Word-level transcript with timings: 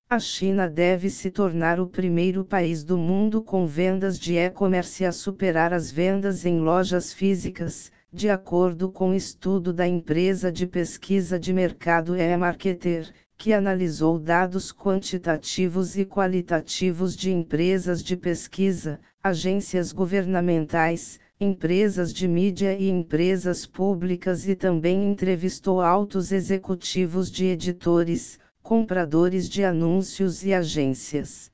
A 0.07 0.19
China 0.19 0.69
deve 0.69 1.09
se 1.09 1.31
tornar 1.31 1.79
o 1.79 1.87
primeiro 1.87 2.45
país 2.45 2.83
do 2.83 2.95
mundo 2.95 3.41
com 3.41 3.65
vendas 3.65 4.19
de 4.19 4.35
e-commerce 4.35 5.03
a 5.03 5.11
superar 5.11 5.73
as 5.73 5.89
vendas 5.89 6.45
em 6.45 6.59
lojas 6.59 7.11
físicas, 7.11 7.91
de 8.13 8.29
acordo 8.29 8.91
com 8.91 9.15
estudo 9.15 9.73
da 9.73 9.87
empresa 9.87 10.51
de 10.51 10.67
pesquisa 10.67 11.39
de 11.39 11.51
mercado 11.51 12.15
eMarketer, 12.15 13.11
que 13.39 13.51
analisou 13.53 14.19
dados 14.19 14.71
quantitativos 14.73 15.97
e 15.97 16.03
qualitativos 16.03 17.15
de 17.15 17.31
empresas 17.31 18.03
de 18.03 18.17
pesquisa, 18.17 18.99
agências 19.23 19.93
governamentais, 19.93 21.21
empresas 21.39 22.13
de 22.13 22.27
mídia 22.27 22.77
e 22.77 22.89
empresas 22.89 23.65
públicas 23.65 24.45
e 24.45 24.57
também 24.57 25.09
entrevistou 25.09 25.79
altos 25.79 26.33
executivos 26.33 27.31
de 27.31 27.45
editores, 27.45 28.37
compradores 28.61 29.47
de 29.47 29.63
anúncios 29.63 30.43
e 30.43 30.53
agências. 30.53 31.49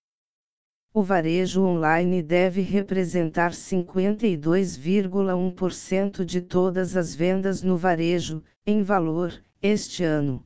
O 0.92 1.04
varejo 1.04 1.62
online 1.62 2.24
deve 2.24 2.62
representar 2.62 3.52
52,1% 3.52 6.26
de 6.26 6.42
todas 6.42 6.98
as 6.98 7.14
vendas 7.14 7.62
no 7.62 7.78
varejo, 7.78 8.42
em 8.66 8.82
valor, 8.82 9.40
este 9.62 10.04
ano. 10.04 10.44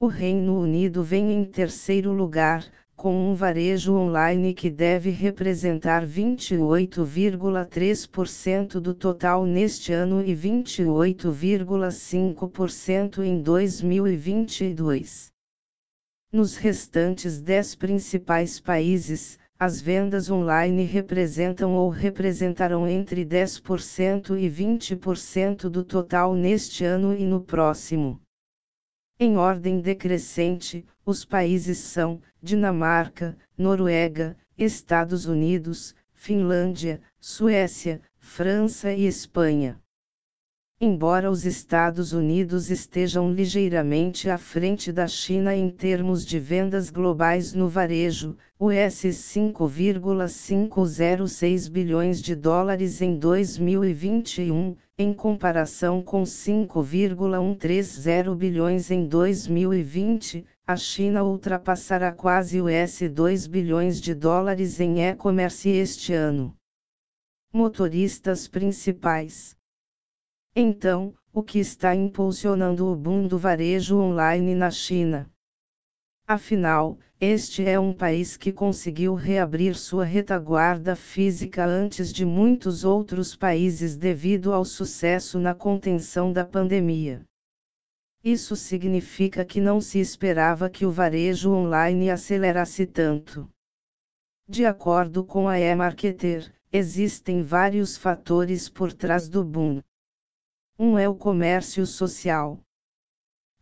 O 0.00 0.08
Reino 0.08 0.58
Unido 0.58 1.04
vem 1.04 1.32
em 1.32 1.44
terceiro 1.44 2.12
lugar, 2.12 2.66
com 2.96 3.30
um 3.30 3.32
varejo 3.32 3.94
online 3.94 4.52
que 4.52 4.68
deve 4.68 5.10
representar 5.10 6.04
28,3% 6.04 8.80
do 8.80 8.92
total 8.92 9.46
neste 9.46 9.92
ano 9.92 10.20
e 10.20 10.34
28,5% 10.34 13.22
em 13.22 13.40
2022. 13.40 15.29
Nos 16.32 16.56
restantes 16.56 17.40
10 17.40 17.74
principais 17.74 18.60
países, 18.60 19.36
as 19.58 19.80
vendas 19.80 20.30
online 20.30 20.84
representam 20.84 21.74
ou 21.74 21.88
representarão 21.88 22.86
entre 22.86 23.24
10% 23.24 24.38
e 24.38 24.48
20% 24.48 25.68
do 25.68 25.82
total 25.82 26.36
neste 26.36 26.84
ano 26.84 27.16
e 27.16 27.24
no 27.24 27.40
próximo. 27.40 28.20
Em 29.18 29.36
ordem 29.36 29.80
decrescente, 29.80 30.86
os 31.04 31.24
países 31.24 31.78
são 31.78 32.22
Dinamarca, 32.40 33.36
Noruega, 33.58 34.36
Estados 34.56 35.26
Unidos, 35.26 35.96
Finlândia, 36.12 37.02
Suécia, 37.18 38.00
França 38.18 38.92
e 38.92 39.04
Espanha. 39.04 39.82
Embora 40.82 41.30
os 41.30 41.44
Estados 41.44 42.14
Unidos 42.14 42.70
estejam 42.70 43.30
ligeiramente 43.30 44.30
à 44.30 44.38
frente 44.38 44.90
da 44.90 45.06
China 45.06 45.54
em 45.54 45.68
termos 45.68 46.24
de 46.24 46.38
vendas 46.38 46.88
globais 46.88 47.52
no 47.52 47.68
varejo, 47.68 48.34
US 48.58 49.14
5,506 49.14 51.68
bilhões 51.68 52.22
de 52.22 52.34
dólares 52.34 53.02
em 53.02 53.18
2021, 53.18 54.74
em 54.96 55.12
comparação 55.12 56.02
com 56.02 56.24
5,130 56.24 58.34
bilhões 58.34 58.90
em 58.90 59.06
2020, 59.06 60.46
a 60.66 60.76
China 60.78 61.22
ultrapassará 61.22 62.10
quase 62.10 62.58
US 62.58 63.02
2 63.12 63.46
bilhões 63.46 64.00
de 64.00 64.14
dólares 64.14 64.80
em 64.80 65.02
e-commerce 65.02 65.68
este 65.68 66.14
ano. 66.14 66.56
Motoristas 67.52 68.48
principais 68.48 69.59
então, 70.54 71.14
o 71.32 71.42
que 71.42 71.60
está 71.60 71.94
impulsionando 71.94 72.86
o 72.86 72.96
boom 72.96 73.28
do 73.28 73.38
varejo 73.38 73.98
online 73.98 74.54
na 74.54 74.70
China? 74.70 75.30
Afinal, 76.26 76.98
este 77.20 77.64
é 77.64 77.78
um 77.78 77.92
país 77.92 78.36
que 78.36 78.52
conseguiu 78.52 79.14
reabrir 79.14 79.76
sua 79.76 80.04
retaguarda 80.04 80.96
física 80.96 81.64
antes 81.64 82.12
de 82.12 82.24
muitos 82.24 82.84
outros 82.84 83.36
países 83.36 83.96
devido 83.96 84.52
ao 84.52 84.64
sucesso 84.64 85.38
na 85.38 85.54
contenção 85.54 86.32
da 86.32 86.44
pandemia. 86.44 87.22
Isso 88.24 88.56
significa 88.56 89.44
que 89.44 89.60
não 89.60 89.80
se 89.80 89.98
esperava 89.98 90.68
que 90.68 90.84
o 90.84 90.90
varejo 90.90 91.52
online 91.52 92.10
acelerasse 92.10 92.86
tanto. 92.86 93.48
De 94.48 94.64
acordo 94.64 95.24
com 95.24 95.46
a 95.46 95.58
eMarketer, 95.60 96.52
existem 96.72 97.42
vários 97.42 97.96
fatores 97.96 98.68
por 98.68 98.92
trás 98.92 99.28
do 99.28 99.44
boom. 99.44 99.80
Um 100.82 100.98
é 100.98 101.06
o 101.06 101.14
comércio 101.14 101.84
social. 101.84 102.58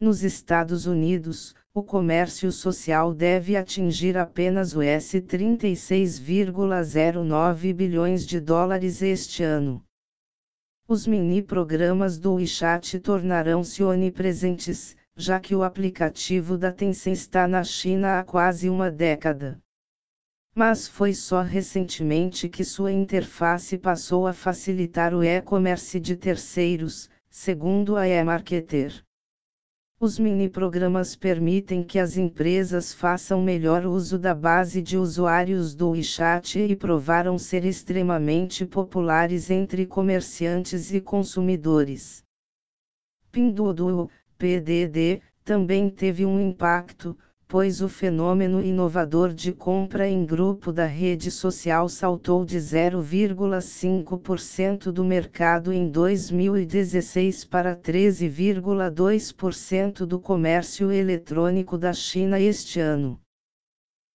Nos 0.00 0.24
Estados 0.24 0.86
Unidos, 0.86 1.54
o 1.74 1.82
comércio 1.82 2.52
social 2.52 3.14
deve 3.14 3.56
atingir 3.56 4.18
apenas 4.18 4.76
o 4.76 4.82
S 4.82 5.18
36,09 5.18 7.72
bilhões 7.72 8.26
de 8.26 8.38
dólares 8.38 9.00
este 9.00 9.42
ano. 9.42 9.82
Os 10.86 11.06
mini-programas 11.06 12.18
do 12.18 12.34
WeChat 12.34 13.00
tornarão-se 13.00 13.82
onipresentes, 13.82 14.94
já 15.16 15.40
que 15.40 15.54
o 15.54 15.62
aplicativo 15.62 16.58
da 16.58 16.70
Tencent 16.70 17.14
está 17.14 17.48
na 17.48 17.64
China 17.64 18.18
há 18.18 18.24
quase 18.24 18.68
uma 18.68 18.90
década. 18.90 19.58
Mas 20.54 20.86
foi 20.86 21.14
só 21.14 21.40
recentemente 21.40 22.50
que 22.50 22.64
sua 22.64 22.92
interface 22.92 23.78
passou 23.78 24.26
a 24.26 24.34
facilitar 24.34 25.14
o 25.14 25.24
e-commerce 25.24 25.98
de 25.98 26.16
terceiros, 26.16 27.08
segundo 27.30 27.96
a 27.96 28.06
eMarketer. 28.06 29.02
Os 30.02 30.18
mini-programas 30.18 31.14
permitem 31.14 31.84
que 31.84 31.96
as 31.96 32.16
empresas 32.16 32.92
façam 32.92 33.40
melhor 33.40 33.86
uso 33.86 34.18
da 34.18 34.34
base 34.34 34.82
de 34.82 34.98
usuários 34.98 35.76
do 35.76 35.90
WeChat 35.90 36.58
e 36.58 36.74
provaram 36.74 37.38
ser 37.38 37.64
extremamente 37.64 38.66
populares 38.66 39.48
entre 39.48 39.86
comerciantes 39.86 40.92
e 40.92 41.00
consumidores. 41.00 42.24
Pinduoduo, 43.30 44.10
PDD, 44.36 45.22
também 45.44 45.88
teve 45.88 46.26
um 46.26 46.40
impacto, 46.40 47.16
pois 47.52 47.80
o 47.82 47.88
fenômeno 47.88 48.64
inovador 48.64 49.34
de 49.34 49.52
compra 49.52 50.08
em 50.08 50.24
grupo 50.24 50.72
da 50.72 50.86
rede 50.86 51.30
social 51.30 51.86
saltou 51.86 52.46
de 52.46 52.56
0,5% 52.56 54.90
do 54.90 55.04
mercado 55.04 55.70
em 55.70 55.86
2016 55.86 57.44
para 57.44 57.76
13,2% 57.76 60.06
do 60.06 60.18
comércio 60.18 60.90
eletrônico 60.90 61.76
da 61.76 61.92
China 61.92 62.40
este 62.40 62.80
ano. 62.80 63.20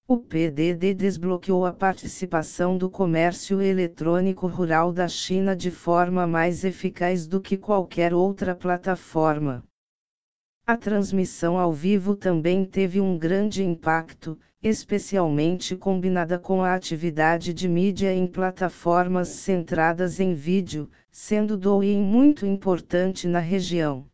O 0.08 0.18
PDD 0.18 0.96
desbloqueou 0.96 1.64
a 1.64 1.72
participação 1.72 2.76
do 2.76 2.90
comércio 2.90 3.62
eletrônico 3.62 4.48
rural 4.48 4.92
da 4.92 5.08
China 5.08 5.56
de 5.56 5.70
forma 5.70 6.26
mais 6.26 6.64
eficaz 6.64 7.28
do 7.28 7.40
que 7.40 7.56
qualquer 7.56 8.16
outra 8.16 8.56
plataforma. 8.56 9.64
A 10.70 10.76
transmissão 10.76 11.58
ao 11.58 11.72
vivo 11.72 12.14
também 12.14 12.66
teve 12.66 13.00
um 13.00 13.18
grande 13.18 13.64
impacto, 13.64 14.38
especialmente 14.62 15.78
combinada 15.78 16.38
com 16.38 16.62
a 16.62 16.76
atividade 16.76 17.54
de 17.54 17.70
mídia 17.70 18.14
em 18.14 18.28
plataformas 18.28 19.30
centradas 19.30 20.20
em 20.20 20.34
vídeo, 20.34 20.90
sendo 21.10 21.56
Douyin 21.56 22.02
muito 22.02 22.46
importante 22.46 23.30
na 23.30 23.40
região. 23.40 24.08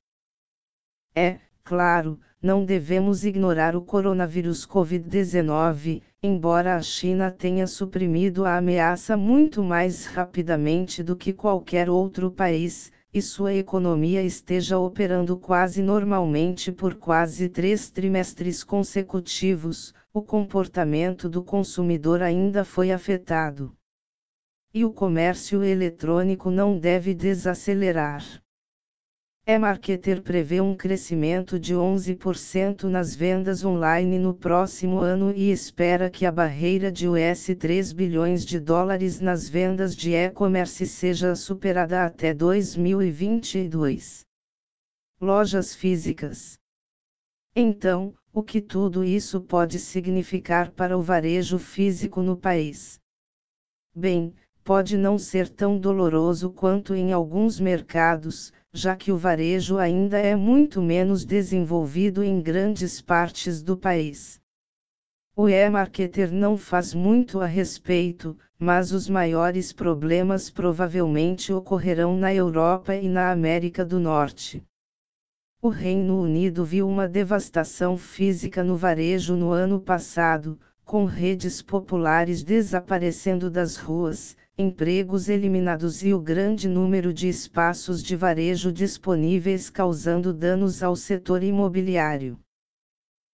É, 1.15 1.39
claro, 1.63 2.19
não 2.39 2.63
devemos 2.63 3.25
ignorar 3.25 3.75
o 3.75 3.81
coronavírus 3.81 4.63
Covid-19, 4.63 6.03
embora 6.21 6.75
a 6.75 6.81
China 6.83 7.31
tenha 7.31 7.65
suprimido 7.65 8.45
a 8.45 8.57
ameaça 8.57 9.17
muito 9.17 9.63
mais 9.63 10.05
rapidamente 10.05 11.01
do 11.01 11.15
que 11.15 11.33
qualquer 11.33 11.89
outro 11.89 12.29
país, 12.29 12.91
e 13.13 13.21
sua 13.21 13.53
economia 13.53 14.23
esteja 14.23 14.79
operando 14.79 15.37
quase 15.37 15.83
normalmente 15.83 16.71
por 16.71 16.95
quase 16.95 17.47
três 17.47 17.91
trimestres 17.91 18.63
consecutivos, 18.63 19.93
o 20.11 20.21
comportamento 20.21 21.29
do 21.29 21.43
consumidor 21.43 22.23
ainda 22.23 22.65
foi 22.65 22.91
afetado. 22.91 23.77
E 24.73 24.83
o 24.83 24.91
comércio 24.91 25.63
eletrônico 25.63 26.49
não 26.49 26.79
deve 26.79 27.13
desacelerar. 27.13 28.42
E-Marketer 29.45 30.21
prevê 30.21 30.61
um 30.61 30.73
crescimento 30.73 31.59
de 31.59 31.75
11% 31.75 32.83
nas 32.83 33.13
vendas 33.13 33.65
online 33.65 34.17
no 34.17 34.33
próximo 34.33 34.99
ano 34.99 35.33
e 35.35 35.51
espera 35.51 36.09
que 36.09 36.25
a 36.25 36.31
barreira 36.31 36.89
de 36.89 37.09
US 37.09 37.47
3 37.59 37.91
bilhões 37.91 38.45
de 38.45 38.57
dólares 38.57 39.19
nas 39.19 39.49
vendas 39.49 39.97
de 39.97 40.13
e-commerce 40.13 40.85
seja 40.85 41.35
superada 41.35 42.05
até 42.05 42.33
2022. 42.33 44.25
Lojas 45.19 45.75
físicas. 45.75 46.57
Então, 47.53 48.15
o 48.31 48.41
que 48.41 48.61
tudo 48.61 49.03
isso 49.03 49.41
pode 49.41 49.77
significar 49.77 50.71
para 50.71 50.97
o 50.97 51.01
varejo 51.01 51.59
físico 51.59 52.21
no 52.21 52.37
país? 52.37 52.97
Bem, 53.93 54.33
pode 54.63 54.95
não 54.95 55.19
ser 55.19 55.49
tão 55.49 55.77
doloroso 55.77 56.49
quanto 56.49 56.95
em 56.95 57.11
alguns 57.11 57.59
mercados 57.59 58.53
já 58.73 58.95
que 58.95 59.11
o 59.11 59.17
varejo 59.17 59.77
ainda 59.77 60.17
é 60.17 60.35
muito 60.35 60.81
menos 60.81 61.23
desenvolvido 61.23 62.23
em 62.23 62.41
grandes 62.41 62.99
partes 62.99 63.61
do 63.61 63.77
país. 63.77 64.41
O 65.35 65.47
e-marketer 65.47 66.31
não 66.31 66.57
faz 66.57 66.93
muito 66.93 67.39
a 67.39 67.45
respeito, 67.45 68.35
mas 68.57 68.91
os 68.91 69.07
maiores 69.07 69.71
problemas 69.71 70.49
provavelmente 70.49 71.53
ocorrerão 71.53 72.17
na 72.17 72.33
Europa 72.33 72.95
e 72.95 73.07
na 73.07 73.31
América 73.31 73.85
do 73.85 73.99
Norte. 73.99 74.63
O 75.61 75.69
Reino 75.69 76.19
Unido 76.19 76.65
viu 76.65 76.87
uma 76.87 77.07
devastação 77.07 77.97
física 77.97 78.63
no 78.63 78.75
varejo 78.75 79.35
no 79.35 79.51
ano 79.51 79.79
passado, 79.79 80.59
com 80.83 81.05
redes 81.05 81.61
populares 81.61 82.43
desaparecendo 82.43 83.49
das 83.49 83.77
ruas, 83.77 84.35
empregos 84.55 85.29
eliminados 85.29 86.03
e 86.03 86.13
o 86.13 86.19
grande 86.19 86.67
número 86.67 87.11
de 87.11 87.27
espaços 87.27 88.03
de 88.03 88.15
varejo 88.15 88.71
disponíveis 88.71 89.67
causando 89.67 90.31
danos 90.31 90.83
ao 90.83 90.95
setor 90.95 91.41
imobiliário. 91.41 92.39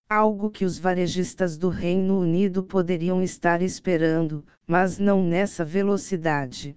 Algo 0.08 0.50
que 0.50 0.64
os 0.64 0.78
varejistas 0.78 1.58
do 1.58 1.68
Reino 1.68 2.18
Unido 2.18 2.64
poderiam 2.64 3.22
estar 3.22 3.60
esperando, 3.60 4.42
mas 4.66 4.98
não 4.98 5.22
nessa 5.22 5.62
velocidade. 5.62 6.74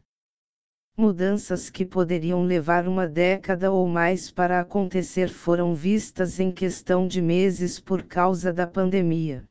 Mudanças 0.96 1.70
que 1.70 1.86
poderiam 1.86 2.44
levar 2.44 2.86
uma 2.86 3.08
década 3.08 3.72
ou 3.72 3.88
mais 3.88 4.30
para 4.30 4.60
acontecer 4.60 5.30
foram 5.30 5.74
vistas 5.74 6.38
em 6.40 6.52
questão 6.52 7.08
de 7.08 7.22
meses 7.22 7.80
por 7.80 8.04
causa 8.04 8.52
da 8.52 8.68
pandemia. 8.68 9.46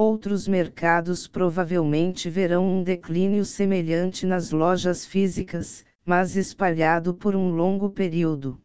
Outros 0.00 0.46
mercados 0.46 1.26
provavelmente 1.26 2.30
verão 2.30 2.64
um 2.64 2.84
declínio 2.84 3.44
semelhante 3.44 4.24
nas 4.24 4.52
lojas 4.52 5.04
físicas, 5.04 5.84
mas 6.04 6.36
espalhado 6.36 7.12
por 7.12 7.34
um 7.34 7.50
longo 7.50 7.90
período. 7.90 8.62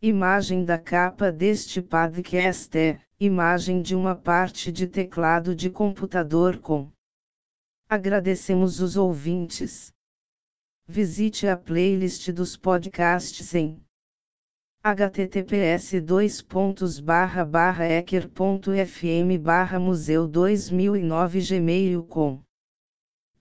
Imagem 0.00 0.64
da 0.64 0.78
capa 0.78 1.30
deste 1.30 1.82
podcast 1.82 2.74
é 2.78 2.98
imagem 3.20 3.82
de 3.82 3.94
uma 3.94 4.16
parte 4.16 4.72
de 4.72 4.86
teclado 4.86 5.54
de 5.54 5.68
computador 5.68 6.56
com. 6.58 6.90
Agradecemos 7.86 8.80
os 8.80 8.96
ouvintes. 8.96 9.92
Visite 10.88 11.48
a 11.48 11.54
playlist 11.54 12.32
dos 12.32 12.56
podcasts 12.56 13.54
em 13.54 13.78
https 14.82 16.00
dois 16.00 16.40
pontos 16.40 16.98
barra 17.00 17.44
barra 17.44 17.84
ecker.fm 17.84 19.36
barra 19.38 19.78
museu 19.78 20.26
2009 20.26 21.40
gmail 21.42 22.02
com 22.04 22.40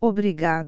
Obrigado. 0.01 0.67